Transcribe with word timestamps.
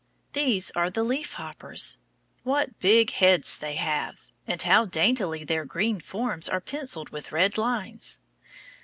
These 0.33 0.71
are 0.71 0.89
the 0.89 1.03
leaf 1.03 1.33
hoppers. 1.33 1.99
What 2.41 2.79
big 2.79 3.11
heads 3.11 3.55
they 3.55 3.75
have! 3.75 4.19
And 4.47 4.59
how 4.59 4.85
daintily 4.85 5.43
their 5.43 5.63
green 5.63 5.99
forms 5.99 6.49
are 6.49 6.59
pencilled 6.59 7.09
with 7.09 7.31
red 7.31 7.55
lines. 7.55 8.19